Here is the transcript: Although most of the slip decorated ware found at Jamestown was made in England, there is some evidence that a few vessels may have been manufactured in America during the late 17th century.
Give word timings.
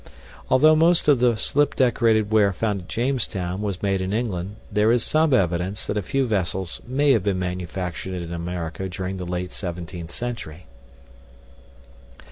Although 0.49 0.75
most 0.77 1.07
of 1.07 1.19
the 1.19 1.35
slip 1.37 1.75
decorated 1.75 2.31
ware 2.31 2.53
found 2.53 2.81
at 2.81 2.87
Jamestown 2.87 3.61
was 3.61 3.83
made 3.83 4.01
in 4.01 4.13
England, 4.13 4.55
there 4.71 4.91
is 4.91 5.03
some 5.03 5.31
evidence 5.31 5.85
that 5.85 5.95
a 5.95 6.01
few 6.01 6.25
vessels 6.25 6.81
may 6.87 7.11
have 7.11 7.21
been 7.21 7.37
manufactured 7.37 8.19
in 8.23 8.33
America 8.33 8.89
during 8.89 9.17
the 9.17 9.25
late 9.27 9.51
17th 9.51 10.09
century. 10.09 10.65